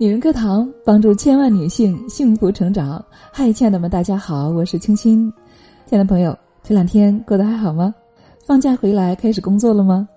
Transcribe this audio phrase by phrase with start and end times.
[0.00, 3.04] 女人课堂帮助千万女性幸福成长。
[3.32, 5.24] 嗨，亲爱的们，大家好，我是清新。
[5.86, 7.92] 亲爱的朋友，这两天过得还好吗？
[8.46, 10.08] 放假回来开始工作了吗？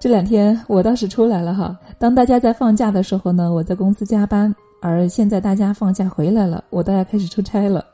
[0.00, 1.78] 这两天我倒是出来了哈。
[1.98, 7.86] 当大家在放假的时候呢，我在公司加班；而现在大家放假回来了，我倒要开始出差了。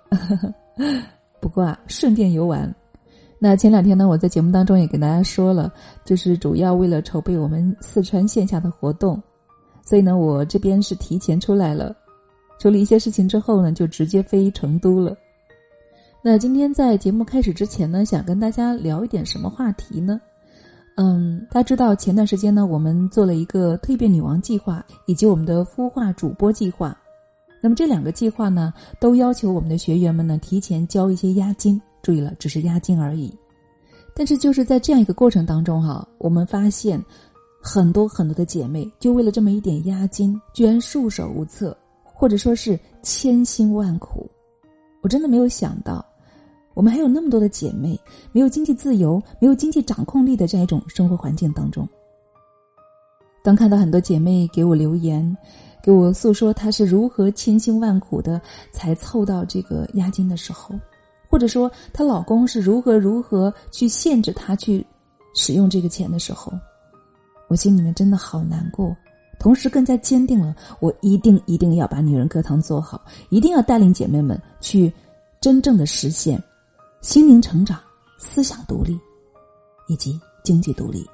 [1.40, 2.74] 不过啊，顺便游玩。
[3.38, 5.70] 那前两天呢，我在节目当中也跟大家说了，
[6.06, 9.22] 就是主要为了筹备我们四川线下的活动。
[9.88, 11.94] 所以呢，我这边是提前出来了，
[12.58, 15.16] 处理一些事情之后呢，就直接飞成都了。
[16.20, 20.20] 那今天在节目开始之前呢，想跟大家聊一点什么话题呢？
[20.96, 26.98] 嗯，大家知道前段时间呢，我们做了一个蜕变女王计划，以及我们的孵化主播计划。
[27.60, 31.80] 那么这两个计划呢，都要求我们的学员们呢提前交一些押金。
[32.02, 33.32] 注意了，只是押金而已。
[34.16, 37.00] 但是就是在这样一个过程当中哈，我们发现。
[37.60, 44.28] 很多很多的姐妹就为了这么一点押金，居然束手无策，或者说是千辛万苦。
[45.02, 46.04] 我真的没有想到，
[46.74, 47.98] 我们还有那么多的姐妹
[48.32, 51.88] 没有经济自由、没有经济掌控力的这样一种生活环境当中。
[53.42, 55.36] 当看到很多姐妹给我留言，
[55.82, 58.40] 给我诉说她是如何千辛万苦的
[58.72, 60.74] 才凑到这个押金的时候，
[61.28, 64.84] 或者说她老公是如何如何去限制她去
[65.34, 66.52] 使用这个钱的时候。
[67.48, 68.96] 我心里面真的好难过，
[69.38, 74.92] 同时更加坚定了我一定一定要把女人课堂做好，一定要带领姐妹们去
[75.40, 76.42] 真正的实现
[77.00, 77.78] 心灵成长、
[78.18, 78.98] 思想独立
[79.88, 81.06] 以及经济独立。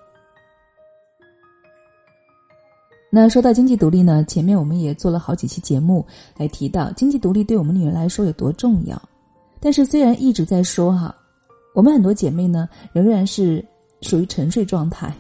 [3.11, 6.03] 那说到经济独立呢，前面我们也做了好几期节目
[6.39, 9.01] 来提到经济独立对我们女人来说有多重要。
[9.61, 11.15] 但是虽然一直在说哈，
[11.75, 13.63] 我们很多姐妹呢仍然是
[14.01, 15.15] 属于沉睡状态。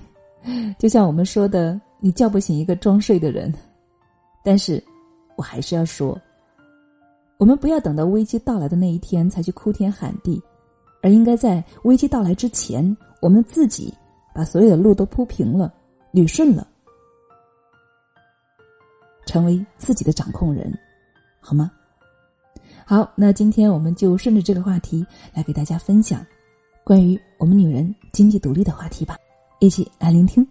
[0.78, 3.52] 就像我们说的，你叫不醒一个装睡的人。
[4.44, 4.82] 但是，
[5.36, 6.20] 我还是要说，
[7.38, 10.42] 我们不要等到危机到来的那一天才去哭天喊地，
[11.00, 13.94] 而应该在危机到来之前，我们自己
[14.34, 15.72] 把所有的路都铺平了、
[16.12, 16.66] 捋顺了，
[19.26, 20.76] 成为自己的掌控人，
[21.40, 21.70] 好吗？
[22.84, 26.26] 好，那今天我们就顺着这个话题来给大家分享
[26.82, 29.16] 关于我们女人经济独立的话题吧。
[29.62, 30.44] 一起来聆听。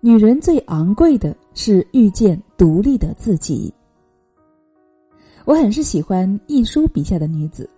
[0.00, 3.72] 女人最昂贵的是遇见独立的自己。
[5.44, 7.70] 我很是喜欢一书笔下的女子。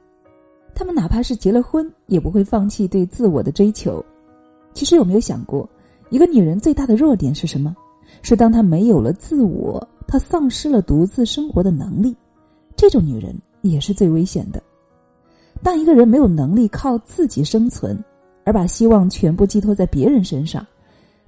[0.74, 4.04] 他们哪怕是结了婚，也不会放弃对自我的追求。
[4.72, 5.68] 其实有没有想过，
[6.10, 7.74] 一个女人最大的弱点是什么？
[8.22, 12.14] 是当她没有了自我，她丧失了独自生活的能力。
[12.76, 14.62] 这种女人也是最危险的。
[15.62, 17.96] 当一个人没有能力靠自己生存，
[18.44, 20.66] 而把希望全部寄托在别人身上，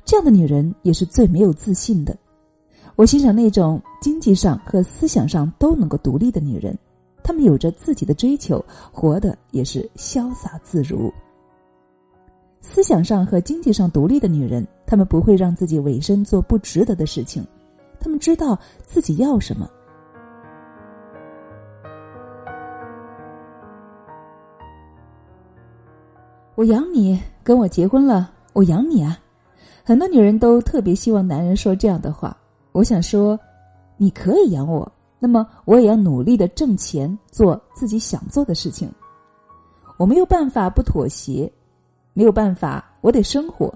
[0.04, 2.16] 这样的女人也是最没有自信的。
[2.96, 6.76] 我欣赏那种经济上和思想上都能够独立的女人。
[7.26, 11.12] 他们有着自己的追求，活的也是潇洒自如。
[12.60, 17.44] 思想上和经济上独立的女人，她们不会让自己委身做不值得的事情，
[17.98, 19.68] 她们知道自己要什么。
[26.54, 29.18] 我养你，跟我结婚了，我养你啊！
[29.82, 32.36] 很多女人都特别希望男人说这样的话。
[32.70, 33.36] 我想说，
[33.96, 34.92] 你可以养我。
[35.18, 38.90] 那么我也要努力的挣钱，做自己想做的事情。
[39.98, 41.50] 我没有办法不妥协，
[42.12, 43.74] 没有办法，我得生活，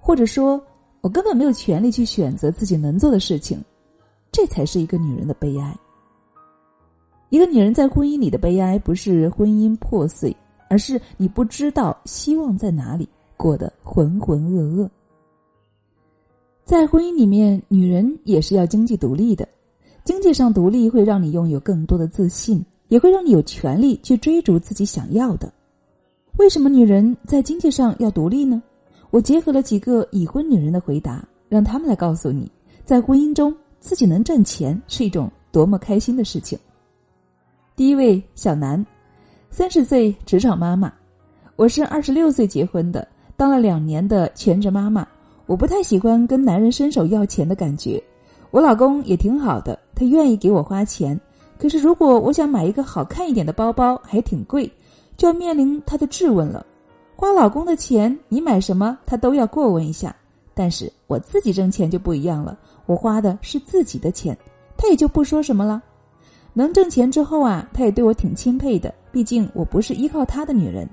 [0.00, 0.62] 或者说，
[1.02, 3.62] 我根本没有权利去选择自己能做的事情。
[4.32, 5.76] 这才是一个女人的悲哀。
[7.28, 10.34] 一个女人在婚姻里的悲哀，不是婚姻破碎，
[10.68, 14.88] 而是你不知道希望在哪里，过得浑浑噩噩。
[16.64, 19.46] 在婚姻里面，女人也是要经济独立的。
[20.10, 25.48] 经济上独立会让你拥有更多的自信，也会让你有权利去追逐自己想要的。
[26.36, 28.60] 为什么女人在经济上要独立呢？
[29.10, 32.50] 我结合了几个已婚女人的回答，让他们来告诉你，
[32.84, 36.58] 在婚姻中自己能挣钱是一种多么开心的事情。
[37.76, 38.84] 第一位小南，
[39.48, 40.92] 三十岁职场妈妈，
[41.54, 45.06] 我是二十六岁结婚的，当了两年的全职妈妈，
[45.46, 48.02] 我不太喜欢跟男人伸手要钱的感觉。
[48.50, 51.20] 我老公也挺好的，他愿意给我花钱。
[51.58, 54.66] 可是如果我想买一个好看一点的包包，还挺贵，
[55.14, 56.64] 就要面临他的质问了。
[57.14, 60.16] 花老公的钱，你买什么他都要过问一下。
[60.54, 64.34] 但是我自己挣钱就不一样了，我花的是自己的钱，
[64.74, 65.82] 他也就不说什么了。
[66.54, 70.88] 能挣钱之后啊，他也对我挺钦佩的，毕竟我不是依靠他的女人。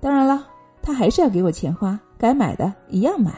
[0.00, 0.44] 当然了，
[0.82, 3.32] 他还是要给我钱花，该买的一样买。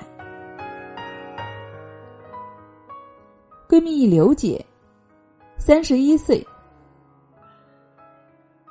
[3.69, 4.65] 闺蜜刘姐，
[5.63, 6.45] 三十一岁，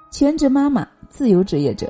[0.10, 1.88] 全职妈妈，自由职业者。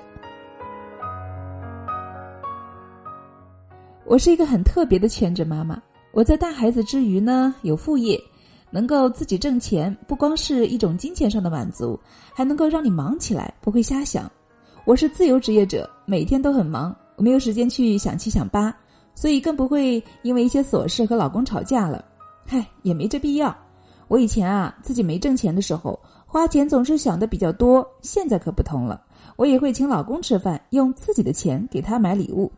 [4.05, 5.81] 我是一个很特别的全职妈妈。
[6.11, 8.21] 我在带孩子之余呢，有副业，
[8.71, 11.97] 能够自己挣钱，不光是一种金钱上的满足，
[12.33, 14.29] 还能够让你忙起来，不会瞎想。
[14.83, 18.75] 我是自由职业者，每天都很忙，我没有时间去想七想八，
[19.15, 22.03] 所以更不会因为一些琐事和老公吵架了。
[22.45, 23.55] 嗨，也没这必要。
[24.09, 29.01] 我以前啊，自己没挣钱的时候，花钱总是想的比较多，现在可不同了。
[29.35, 32.51] 我也会请老公吃饭，用自己的钱给他买礼物。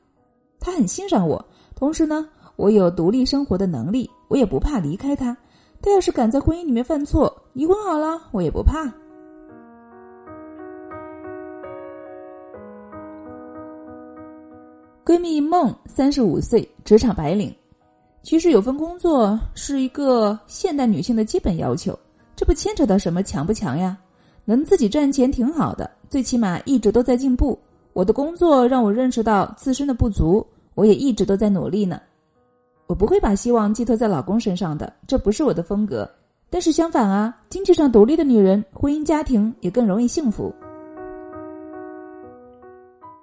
[0.62, 1.44] 他很欣赏我，
[1.76, 5.36] 同时呢，我有独立生活的能力，我也不怕离开他。
[5.82, 8.86] 他要是敢在婚姻里面犯错，离婚好了，我也不怕。
[15.04, 17.54] 闺蜜梦，三十五岁，职场白领。
[18.24, 21.98] 其实有份工作是一个现代女性的基本要求，
[22.36, 23.98] 这不牵扯到什么强不强呀？
[24.46, 27.58] 能自己赚钱挺好的，最起码一直都在进步。
[27.94, 30.46] 我的工作让我认识到自身的不足，
[30.76, 32.00] 我也一直都在努力呢。
[32.88, 36.10] 我不会把希望寄托在老公身上的，这不是我的风格。
[36.50, 40.54] 但是相反啊，经济上独立的女人，婚姻家庭也更容易幸福。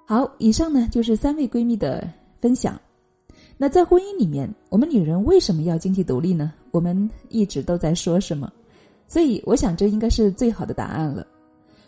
[0.05, 2.07] 好，以上呢就是三位闺蜜的
[2.41, 2.79] 分享。
[3.61, 6.53] 那在婚姻里面，我们女人为什么要经济独立呢？
[6.71, 8.49] 我们一直都在说什么？
[9.05, 11.27] 所以我想这应该是最好的答案了。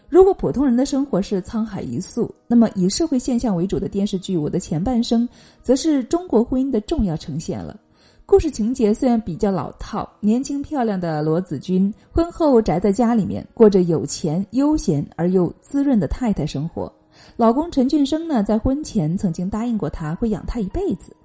[0.10, 5.26] 如果普通人的生活是沧海一粟，那么以社会现象为主的电视剧《我的前半生》，
[5.64, 7.80] 则是中国婚姻的重要呈现了。
[8.26, 16.92] 故事情节虽然比较老套，年轻漂亮的罗子君婚后宅在家里面，过着有钱、悠闲而又滋润的太太生活。
[17.38, 21.16] 老公陈俊生呢，在婚前曾经答应过她会养她一辈子，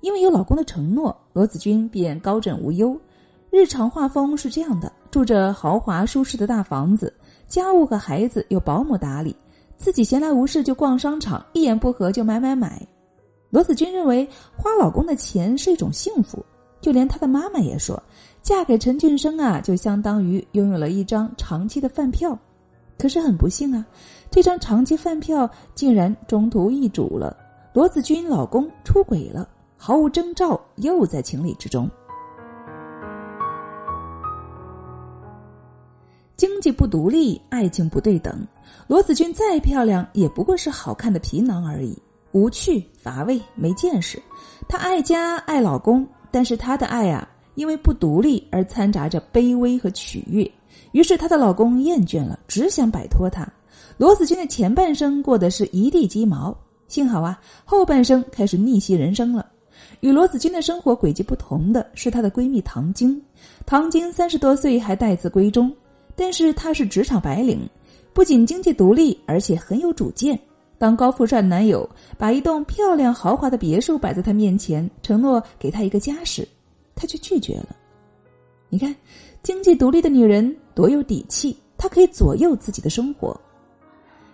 [0.00, 2.98] 因为有老公的承诺，罗子君便高枕无忧。
[3.50, 7.12] 日常画风是这样的：住着豪华舒适的大房子。
[7.46, 9.34] 家务和孩子有保姆打理，
[9.76, 12.86] 自己闲来无事就逛商场，一言不合就买买买。
[13.50, 16.44] 罗子君认为花老公的钱是一种幸福，
[16.82, 18.00] 就连她的妈妈也说，
[18.42, 22.38] 嫁给陈俊生啊，就相当于拥有了一张长期的饭票。
[22.98, 23.86] 可是很不幸啊，
[24.30, 27.34] 这张长期饭票竟然中途易主了，
[27.72, 29.48] 罗子君老公出轨了，
[29.80, 31.88] 毫无征兆，又在情理之中。
[36.36, 38.46] 经济不独立，爱情不对等。
[38.88, 41.96] 罗子君再漂亮，也不过是好看的皮囊而已，
[42.32, 44.20] 无趣、乏味、没见识。
[44.68, 50.48] 她爱家爱老公，但是她的爱啊，因为不独立而掺杂着卑微和取悦。
[50.92, 53.46] 于是她的老公厌倦了，只想摆脱她。
[53.96, 56.56] 罗子君的前半生过的是一地鸡毛，
[56.88, 59.44] 幸好啊，后半生开始逆袭人生了。
[60.00, 63.20] 与罗子君的生活轨迹不同的是，她的闺蜜唐晶。
[63.66, 65.72] 唐晶三十多岁还待字闺中。
[66.14, 67.60] 但是她是职场白领，
[68.12, 70.36] 不仅经济独立，而且很有主见。
[70.76, 76.46] 当高富帅男友把一栋漂亮豪华的别墅摆在她面前，承诺给她一个家时，
[76.96, 77.76] 她却拒绝了。
[78.68, 78.92] 你看，
[79.44, 83.40] 经济独立的女人多有底气，她可以左右自己的生活。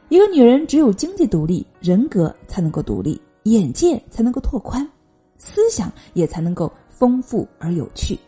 [0.08, 4.88] 一个女人只有经济独立，人格才能够独立，眼界才能够拓宽，
[5.38, 8.18] 思想也才能够丰富而有趣。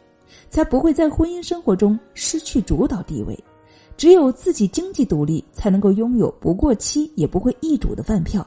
[0.50, 3.38] 才不会在婚姻生活中失去主导地位。
[3.96, 8.46] 只有自己经济独立，才能够拥有不过期也不会易主的饭票。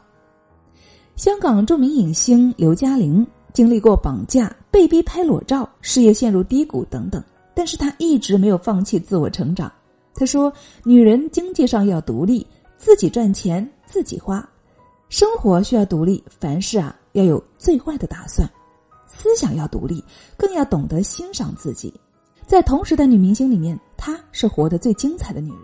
[1.15, 7.23] 香港著名影星刘嘉玲经历过绑架、被逼拍裸照、事业陷入低谷等等，
[7.55, 9.71] 但是她一直没有放弃自我成长。
[10.13, 10.53] 她说
[10.85, 12.45] ：“女人经济上要独立，
[12.77, 14.39] 自己赚钱自己花；
[15.09, 18.49] 生活需要独立，凡事啊要有最坏的打算。”
[19.07, 20.03] 思想要独立，
[20.37, 21.93] 更要懂得欣赏自己。
[22.45, 25.61] 在同时代女明星里面，她是活得最精彩的女人。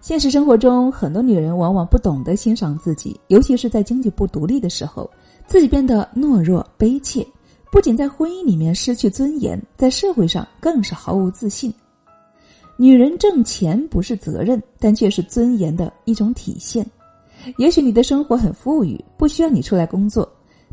[0.00, 5.10] 现实生活中，很多女人往往不懂得欣赏自己，尤其是在经济不独立的时候，
[5.46, 7.26] 自己变得懦弱卑怯，
[7.72, 11.72] 不仅在婚姻里面失去尊严，在社会上更是毫无自信。
[12.76, 16.88] 女人挣钱不是责任，但却是尊严的一种体现。
[17.56, 20.26] 也许你的生活很富裕，不需要你出来工作。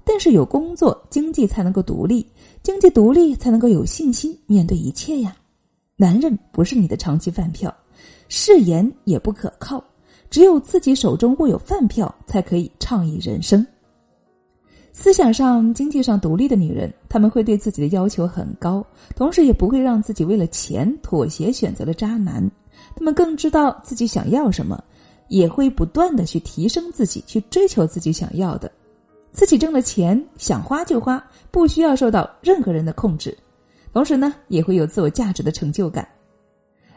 [0.05, 2.25] 但是有工作，经济才能够独立，
[2.61, 5.35] 经济独立才能够有信心面对一切呀。
[5.97, 7.73] 男人不是你的长期饭票，
[8.29, 9.83] 誓言也不可靠，
[10.29, 13.65] 只有自己手中握有饭票，才可以畅意人生。
[14.93, 18.85] 思想上、经济上独立的女人，她们会对自己的要求很高，
[19.15, 22.47] 同时也不会让自己为了钱妥协选择了渣男。
[22.95, 24.81] 她们更知道自己想要什么，
[25.27, 28.71] 也会不断的去提升自己，去追求自己想要的。
[29.31, 33.37] 自己挣了钱，想花就花，不需要受到任何人的控制。
[33.91, 36.07] 同时呢，也会有自我价值的成就感。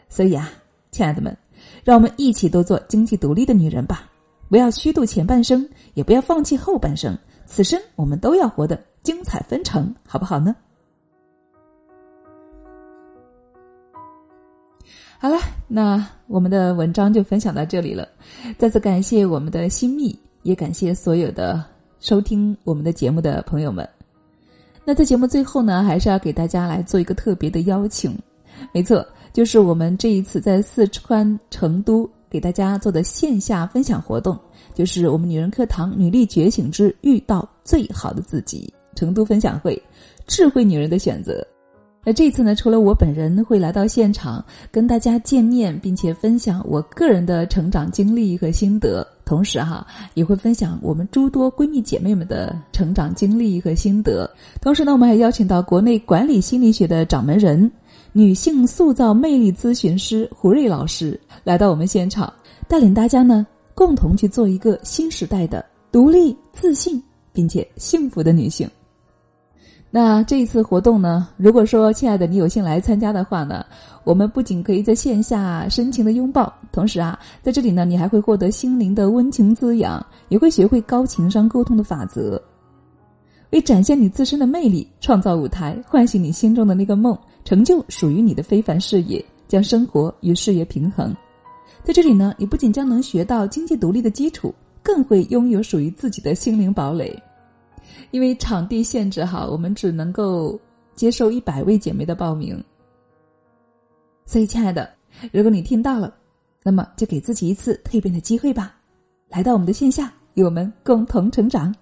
[0.07, 0.49] 所以啊，
[0.91, 1.35] 亲爱的们，
[1.83, 4.09] 让我们一起都做经济独立的女人吧！
[4.49, 7.17] 不要虚度前半生，也不要放弃后半生。
[7.45, 10.55] 此生我们都要活得精彩纷呈，好不好呢？
[15.21, 18.07] 好了，那我们的文章就分享到这里了。
[18.57, 21.61] 再次感谢我们的新密，也感谢所有的
[21.99, 23.87] 收听我们的节目的朋友们。
[24.85, 28.17] 那在节目最后呢，还是要给大家来做一个特别的邀请。
[28.71, 34.39] 没错，就是我们这一次在四川成都给大家做的线下分享活动。
[34.73, 39.81] 就是我们女人课堂女力觉醒之遇到最好的自己成都分享会，
[40.27, 41.45] 智慧女人的选择。
[42.09, 49.85] 那这次呢，除了我本人会来到现场跟大家见面，并且分享我个人的成长经历和心得，同时哈
[50.15, 54.27] 也会分享我们诸多闺蜜姐妹们的成长经历和心得。
[54.59, 57.71] 同时呢，我们还邀请到国内管理心理学的掌门人、
[58.11, 62.33] 女性塑造魅力咨询师胡瑞老师来到我们现场，
[62.67, 63.45] 带领大家呢。
[63.75, 66.99] 共同去做一个新时代的独立、自信
[67.31, 68.67] 并且幸福的女性。
[69.91, 71.27] 那这一次活动呢？
[71.35, 73.65] 如果说亲爱的你有幸来参加的话呢，
[74.03, 82.39] 我们不仅可以在线下深情的拥抱，同时啊，在这里呢，你还会获得心灵的温情滋养，也会学会高情商沟通的法则，
[83.49, 91.11] 为展现你自身的魅力创造舞台，唤醒你心中的那个梦，成就属于你的非凡事业，将生活与事业平衡。
[91.83, 94.53] 在这里呢，你不仅将能学到经济独立的基础，
[94.83, 97.19] 更会拥有属于自己的心灵堡垒。
[98.11, 100.59] 因为场地限制哈，我们只能够
[100.93, 102.61] 接受一百位姐妹的报名。
[104.25, 104.89] 所以，亲爱的，
[105.31, 106.13] 如果你听到了，
[106.63, 108.75] 那么就给自己一次蜕变的机会吧，
[109.29, 111.73] 来到我们的线下，与我们共同成长。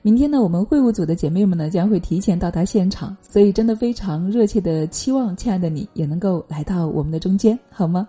[0.00, 8.08] 明天呢，我们会务组的姐妹们呢将会提前到达现场，所以真的非常热切的期望，亲爱的你也能够来到我们的中间，好吗？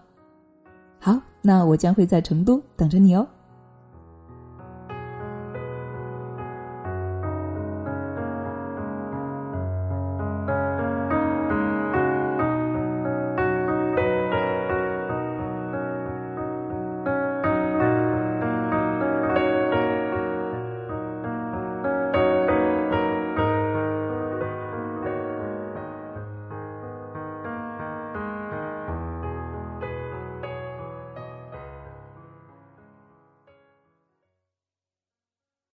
[0.97, 3.27] 好，那我将会在成都等着你哦。